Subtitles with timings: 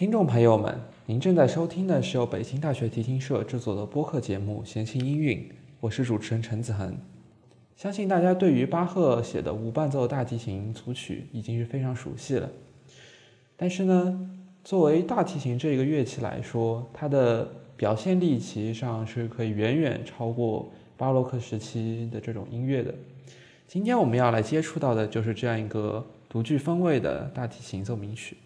[0.00, 5.38] 听众朋友们，您正在收听的是由北京大学提琴社制作的播客节目《弦情音韵》，
[5.78, 6.96] 我是主持人陈子恒。
[7.76, 12.48] 相信大家对于巴赫写的无伴奏大提琴组曲已经是非常熟悉了。
[13.58, 14.30] 但是呢，
[14.64, 17.46] 作为大提琴这个乐器来说，它的
[17.76, 22.94] 表现力其实上是可以远远超过巴洛克时期的这种音乐的。
[23.68, 28.38] 今天我们要来接触到的就是这样一个独具风味的大提琴奏鸣曲。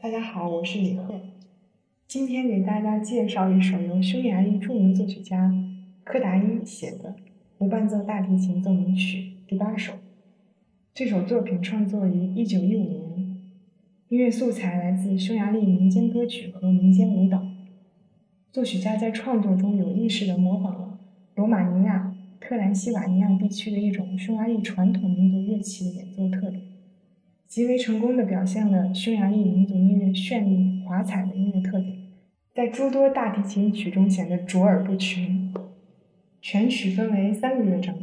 [0.00, 1.20] 大家好，我是李贺，
[2.06, 5.52] 今天给大家介绍一首由匈牙利著名作曲家
[6.04, 7.16] 柯达伊写的
[7.58, 9.94] 无伴奏大提琴奏鸣曲第八首。
[10.94, 13.40] 这首作品创作于1915年，
[14.10, 17.44] 音乐素材来自匈牙利民间歌曲和民间舞蹈。
[18.52, 21.00] 作曲家在创作中有意识地模仿了
[21.34, 26.62] 罗马尼亚特兰西瓦尼亚地区的一种匈牙利传统民族乐器的演奏特点。
[27.48, 31.96] 极为成功地表现了匈牙利民族音乐绚丽华彩的音乐特点，
[32.54, 35.54] 在诸多大提琴曲中显得卓尔不群。
[36.42, 37.96] 全曲分为三个乐章。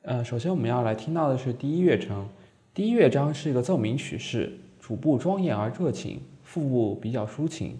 [0.00, 2.26] 呃，首先我们要来听到的是第一乐章。
[2.72, 7.76] 第一乐章是一个奏鸣曲式，主部庄严而热情，副部比较抒情，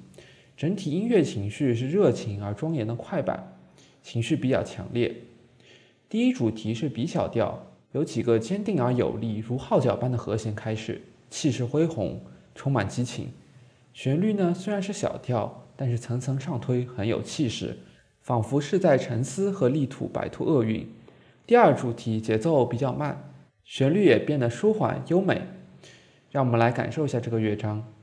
[0.55, 3.55] 整体音乐情绪是热情而庄严的快板，
[4.03, 5.14] 情绪比较强烈。
[6.06, 7.72] 第一主题是 B 小调。
[7.97, 12.20] 有几个坚定而有力，如号角般的和弦开始，气势恢宏，
[12.55, 13.30] 充满激情。
[13.94, 17.78] 旋律呢虽然是小调，但是层层上推，很有气势，
[18.20, 20.86] 仿佛是在沉思和力图摆脱厄运。
[21.47, 23.33] 第二主题节奏比较慢，
[23.64, 25.41] 旋律也变得舒缓优美。
[26.31, 27.95] 让我们来感受一下这个乐章。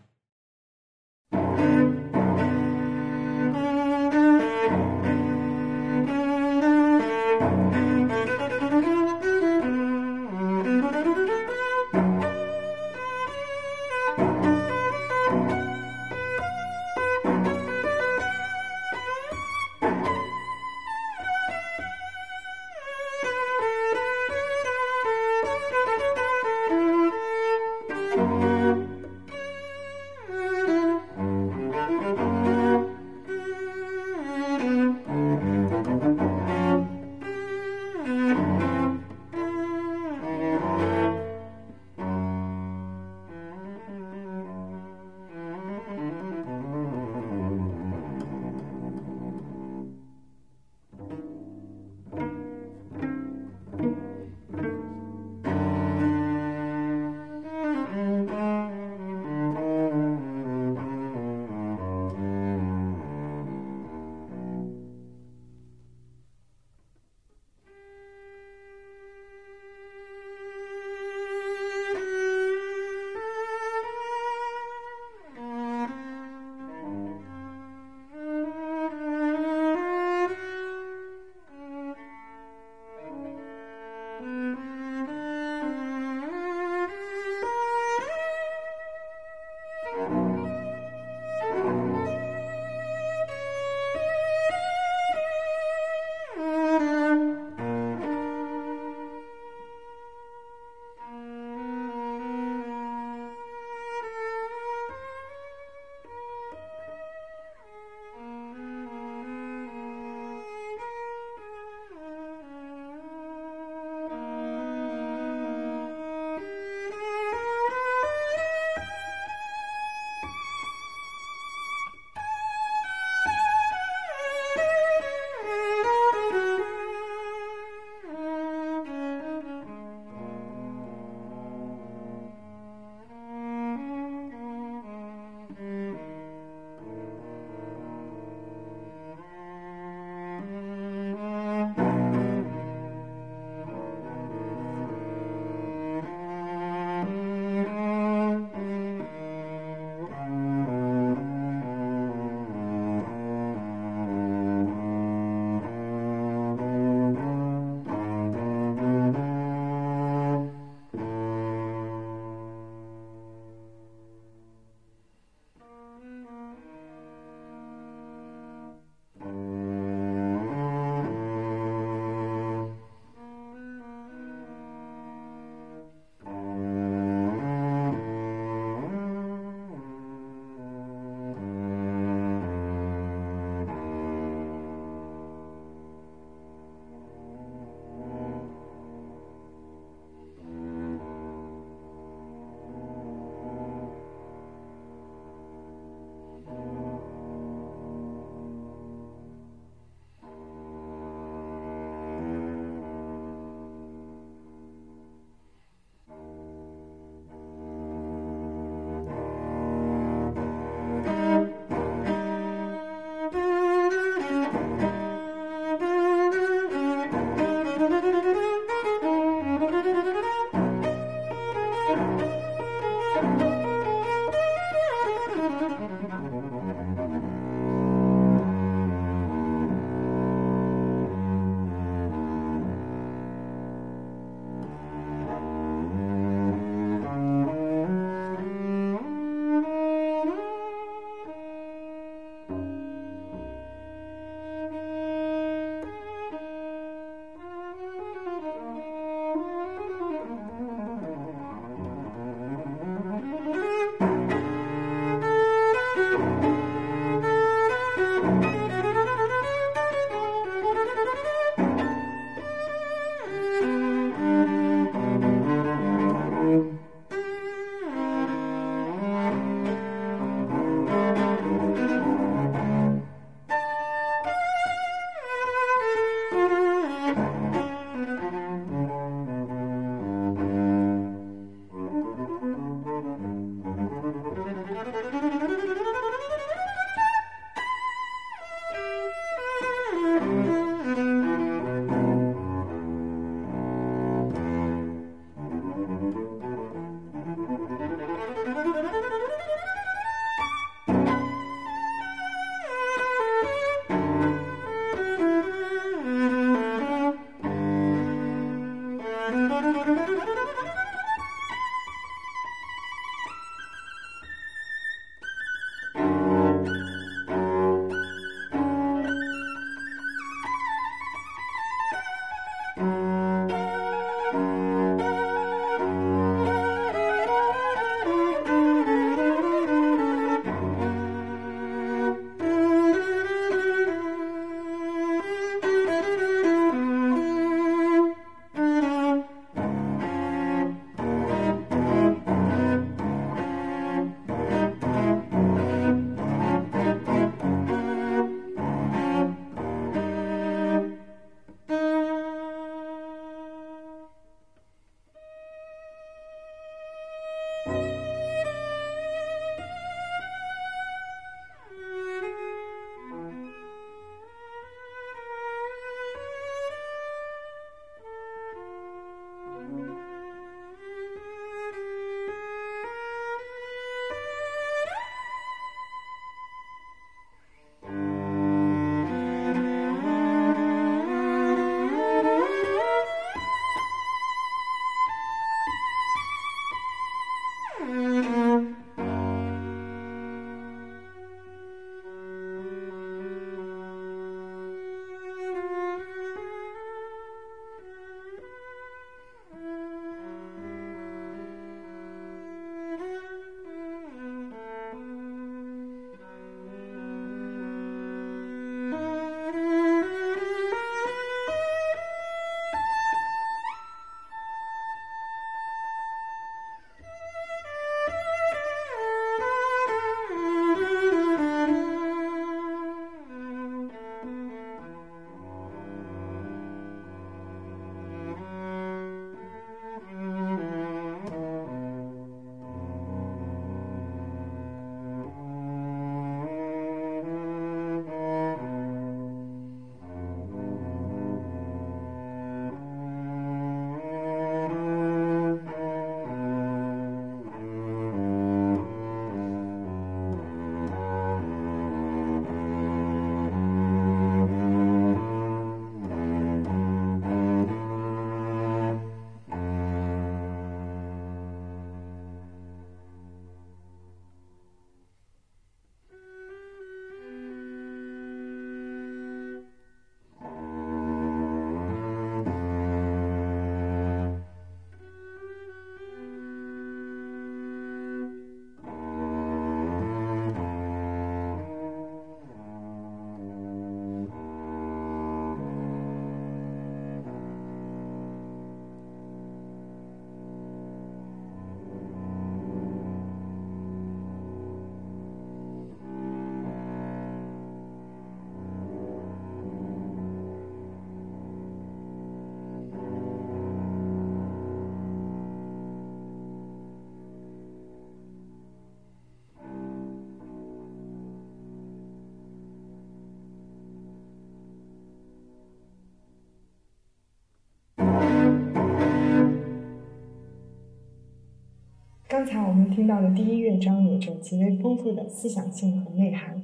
[522.53, 526.61] 才我们听到的第一乐章有着极为丰富的思想性和内涵，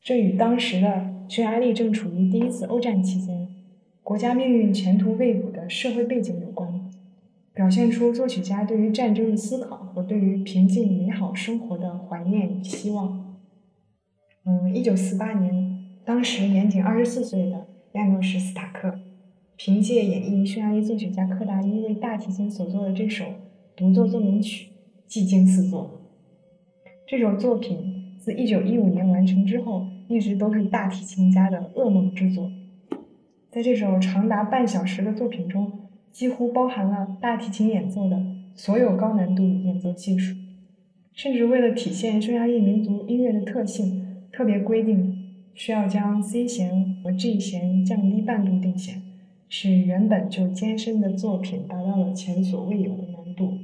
[0.00, 3.48] 这与当时的匈牙利正处于第一次欧战期间，
[4.04, 6.88] 国家命运前途未卜的社会背景有关，
[7.52, 13.34] 表现出作曲家对于战争的思考和对于平静美好生活的怀念与希望。
[14.44, 18.96] 嗯，一九四八年，当时年仅二十四岁的亚诺什·斯塔克，
[19.56, 23.24] 凭借演绎匈牙利作曲家柯达伊为大提琴所作的这首
[23.74, 24.68] 独奏奏鸣曲。
[25.06, 26.00] 技惊四座。
[27.06, 32.50] 这首作品自1915年完成之后，一直都是大提琴家的噩梦之作。
[33.50, 35.70] 在这首长达半小时的作品中，
[36.12, 38.20] 几乎包含了大提琴演奏的
[38.54, 40.36] 所有高难度演奏技术，
[41.12, 45.16] 甚至为了体现匈牙利民族音乐的特性，特别规定
[45.54, 49.00] 需要将 C 弦和 G 弦降低半度定弦，
[49.48, 53.54] 使原本就艰深的作品达到了前所未有的难度。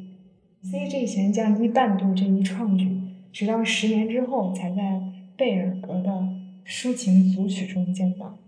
[0.65, 3.01] C G 弦降低半度这一创举，
[3.33, 5.03] 直到十年之后才在
[5.37, 6.29] 贝尔格的
[6.65, 8.39] 抒情组曲中见到。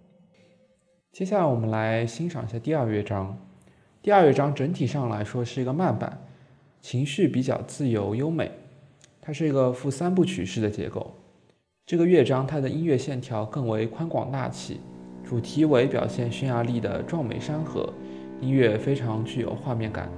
[1.11, 3.37] 接下来我们来欣赏一下第二乐章。
[4.00, 6.16] 第二乐章整体上来说是一个慢板，
[6.80, 8.49] 情绪比较自由优美。
[9.21, 11.12] 它是一个负三部曲式的结构。
[11.85, 14.78] 这个乐章它的音乐线条更为宽广大气，
[15.25, 17.92] 主题为表现匈牙利的壮美山河，
[18.40, 20.09] 音乐非常具有画面感。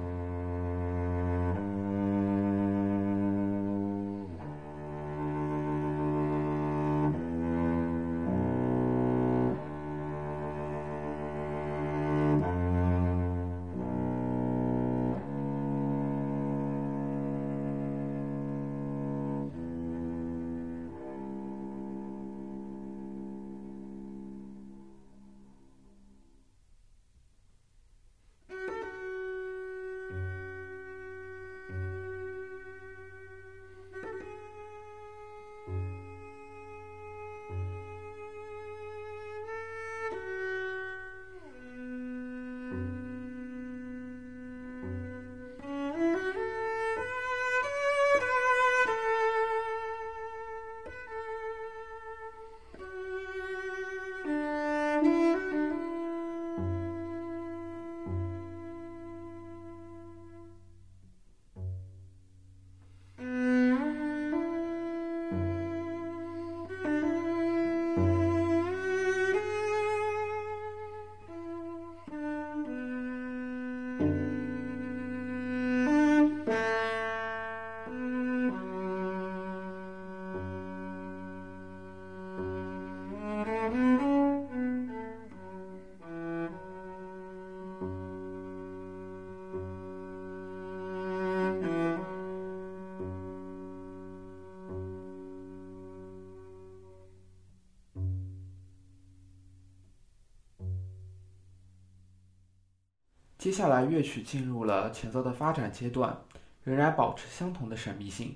[103.47, 106.21] 接下来乐曲进入了前奏的发展阶段，
[106.65, 108.35] 仍然保持相同的神秘性。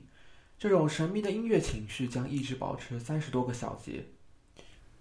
[0.57, 4.05] 这种神秘的音乐情绪将一直保持三十多个小节。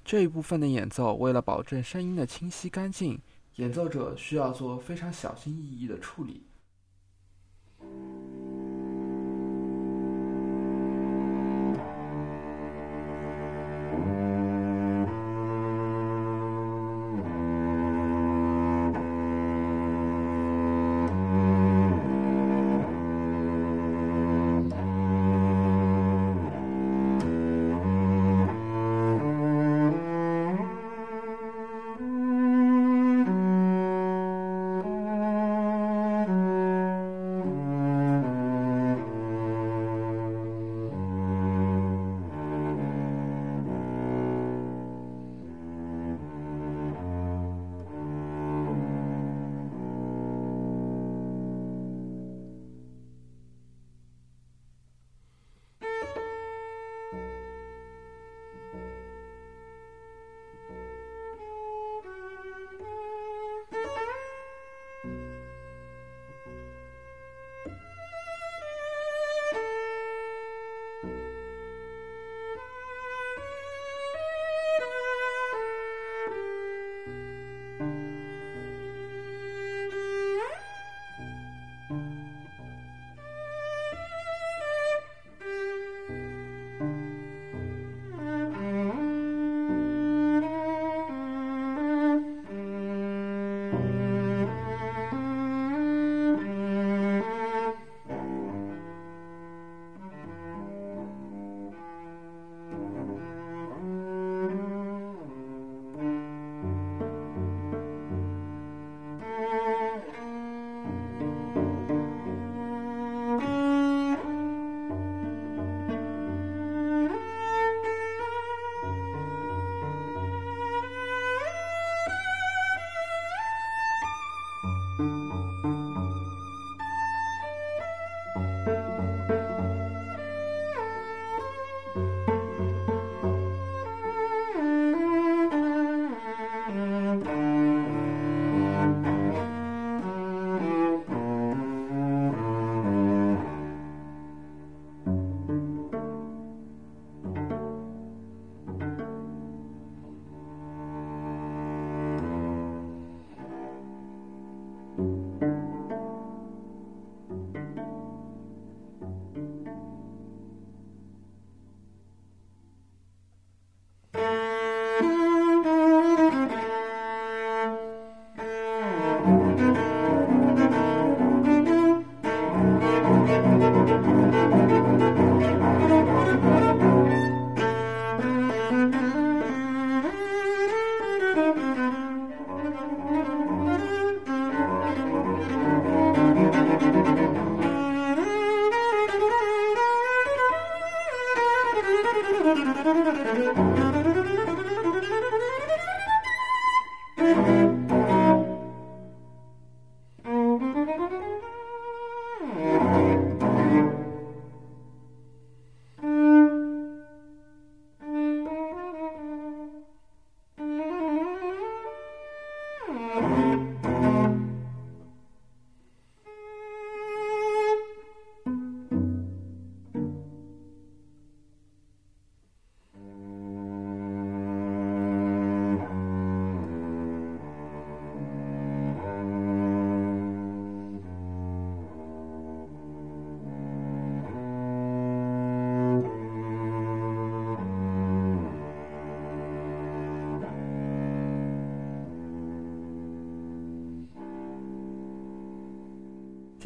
[0.03, 3.21] 这一部分的演奏，为了保证声音的清晰干净，
[3.57, 6.47] 演奏者需要做非常小心翼翼的处理。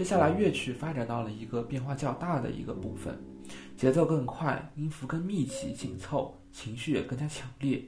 [0.03, 3.17] 接下来，乐曲发展到了一个变化较大的一个部分，
[3.77, 7.81] 节奏更快，音符更密集紧凑，情绪也更加强烈。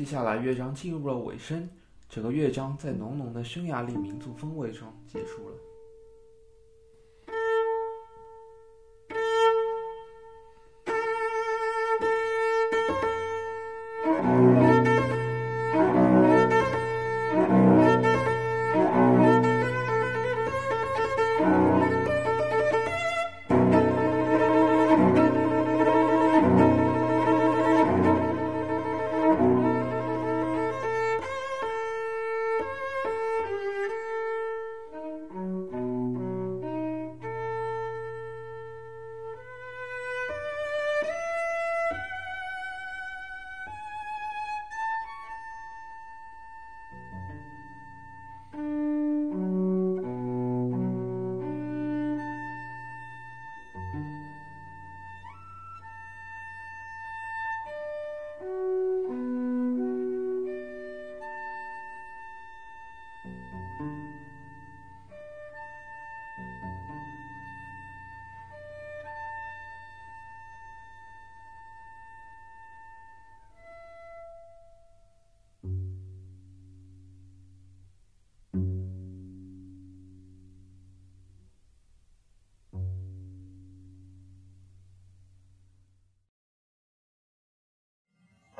[0.00, 1.68] 接下来乐章进入了尾声，
[2.08, 5.69] 整个乐章在浓浓的匈牙利民族风味中结束了。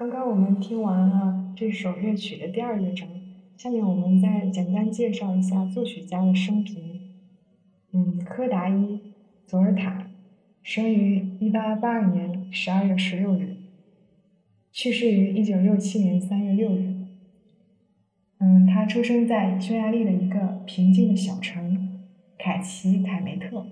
[0.01, 3.07] 刚刚我们听完了这首乐曲的第二乐章，
[3.59, 7.01] 下面我们再简单介绍一下作曲家的生平。
[7.93, 8.73] 嗯，柯达伊·
[9.47, 10.07] 佐尔塔，
[10.63, 13.57] 生于1882年12月16日，
[14.73, 16.95] 去世于1967年3月6日。
[18.39, 22.01] 嗯，他出生在匈牙利的一个平静的小城
[22.39, 23.67] 凯奇凯梅特，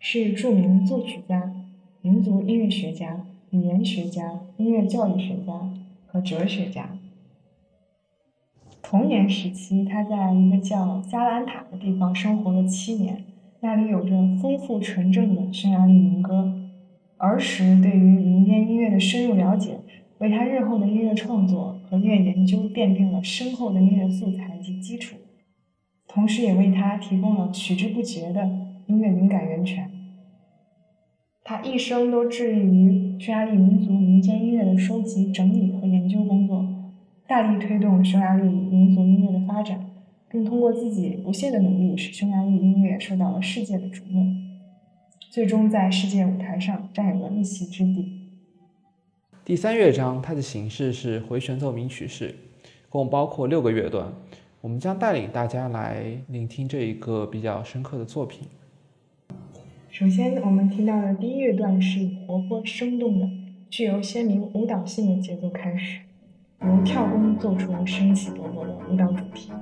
[0.00, 1.54] 是著名作曲家、
[2.02, 3.24] 民族音乐学家。
[3.54, 5.52] 语言学家、音乐教育学家
[6.08, 6.88] 和哲学家。
[8.82, 13.24] 童年时期，他在一个叫加兰塔的地方生活了七年，
[13.60, 14.10] 那里有着
[14.42, 16.52] 丰富纯正的匈牙利民歌。
[17.16, 19.78] 儿时对于民间音乐的深入了解，
[20.18, 25.16] 为他日后的音乐创作和音乐研究奠定了深厚的音乐素材及基础，
[26.08, 28.44] 同时也为他提供了取之不竭的
[28.86, 29.88] 音乐灵感源泉。
[31.46, 36.66] 他一生都致力于匈牙利民族民间音乐的收集、整理和研究工作，
[37.26, 39.84] 大力推动匈牙利民族音乐的发展，
[40.28, 44.34] 并通过自己不懈的努力，使匈牙利音乐受到了世界的瞩目，
[45.30, 48.20] 最终在世界舞台上占有了一席之地。
[49.44, 52.34] 第三乐章，它的形式是回旋奏鸣曲式，
[52.88, 54.12] 共包括六个乐段。
[54.60, 58.48] 我们将带领大家来聆听这一个比较深刻的作品。
[59.96, 63.30] 首先，我们听到的第一乐段是以活泼生动的、
[63.70, 66.00] 具有鲜明舞蹈性的节奏开始，
[66.62, 69.52] 由跳弓奏出生气勃勃的舞蹈主题。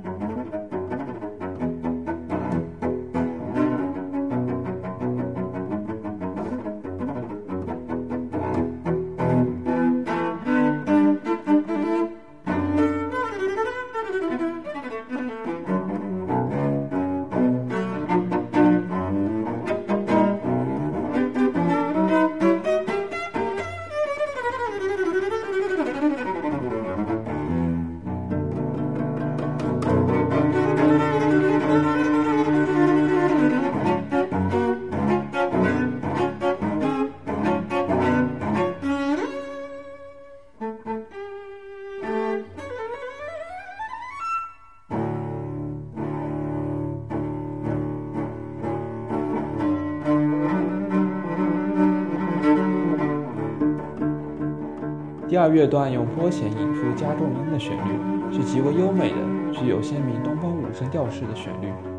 [55.42, 59.16] 二乐段用拨弦引出加重音的旋律，是极为优美的、
[59.52, 61.91] 具有鲜明东方五声调式的旋律。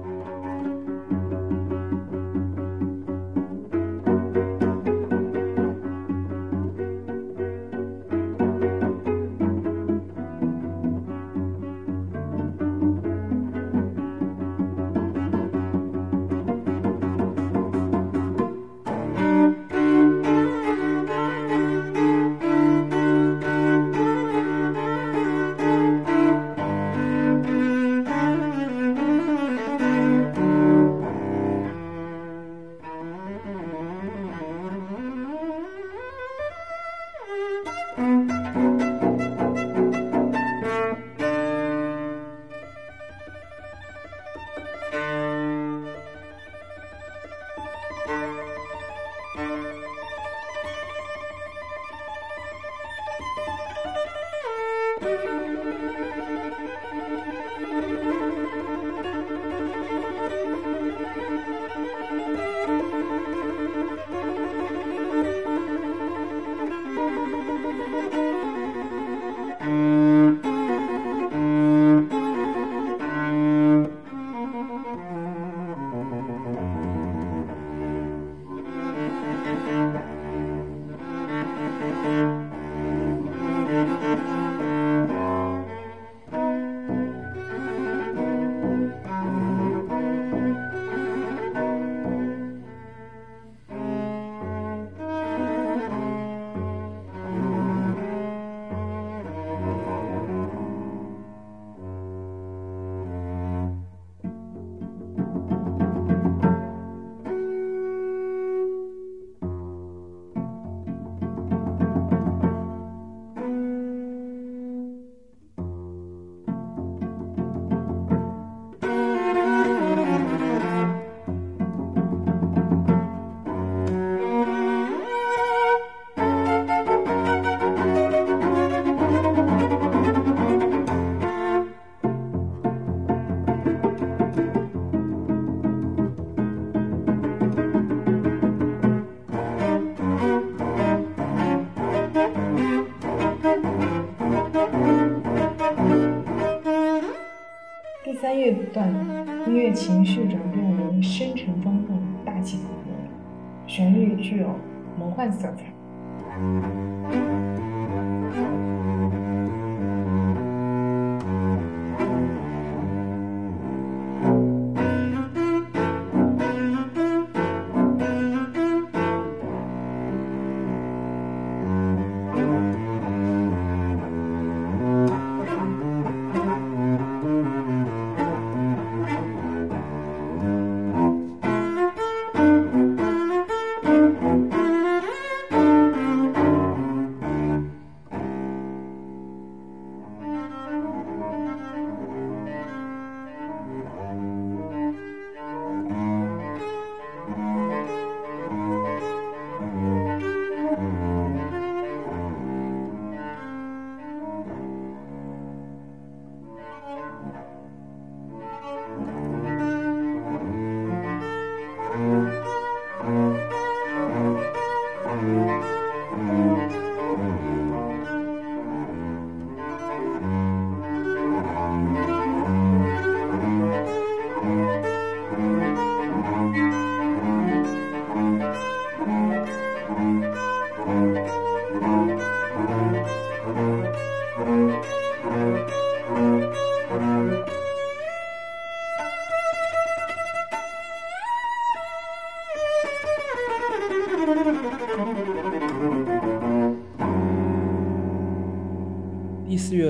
[153.73, 154.55] 旋律具有
[154.99, 155.73] 魔幻色彩。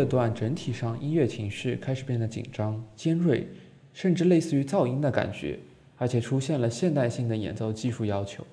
[0.04, 3.48] 这段整体上音乐情绪开始变得紧张、尖锐，
[3.94, 5.58] 甚至类似于噪音的感觉，
[5.96, 8.46] 而且出现了现代性的演奏技术要求。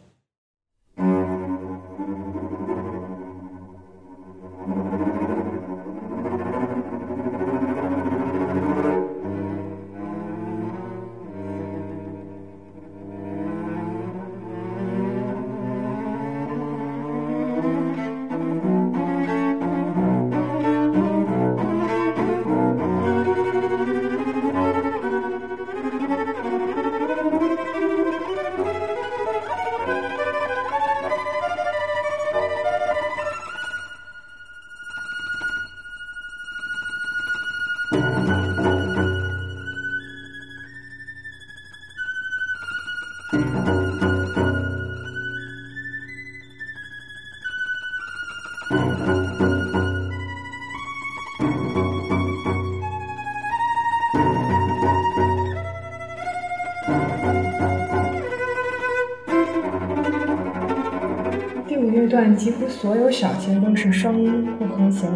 [62.40, 65.10] 几乎所有小节都是双音或和弦，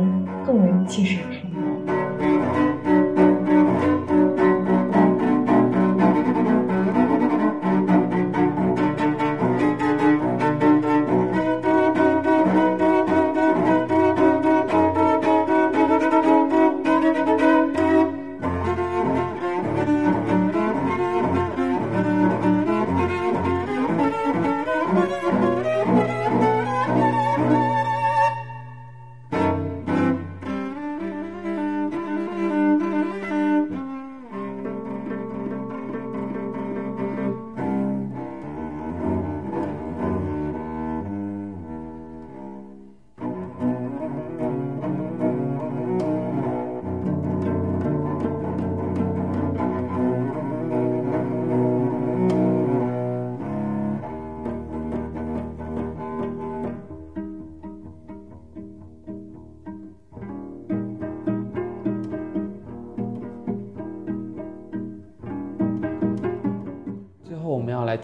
[0.44, 1.20] 更为气势。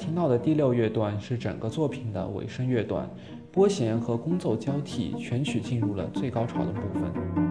[0.00, 3.06] 听到的第六乐段是整个作品的尾声乐段，
[3.52, 7.49] 拨弦和弓奏交替，全曲进入了最高潮的部分。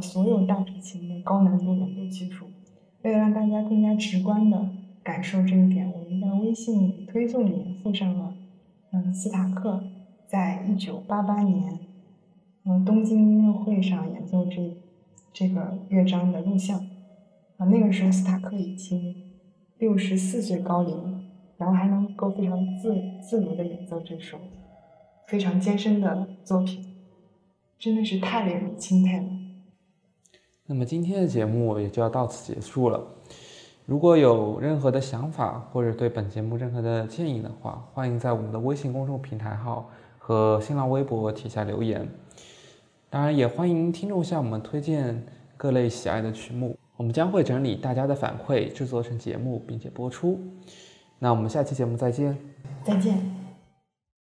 [0.00, 2.46] 所有大提琴的高难度演奏技术。
[3.02, 4.68] 为了让大家更加直观的
[5.02, 8.34] 感受这一点，我们在微信推送里面附上了，
[8.92, 9.82] 嗯，斯塔克
[10.26, 11.78] 在一九八八年，
[12.64, 14.76] 嗯，东京音乐会上演奏这
[15.32, 16.78] 这个乐章的录像。
[17.56, 19.14] 啊，那个时候斯塔克已经
[19.78, 21.20] 六十四岁高龄了，
[21.56, 24.38] 然后还能够非常自自如的演奏这首
[25.26, 26.84] 非常艰深的作品。
[27.78, 29.24] 真的是太令人钦佩了。
[30.70, 33.04] 那么今天的节目也就要到此结束了。
[33.86, 42.08] 如果有任何的想法或者对本节目任何的建议的话，欢迎在我们的微信公众平台号和新浪微博底下留言。
[43.10, 45.20] 当然，也欢迎听众向我们推荐
[45.56, 50.38] 各类喜爱的曲目，我们将会整理大家的反馈，制作成节目并且播出。
[51.18, 52.38] 那我们下期节目再见。
[52.84, 53.39] 再见。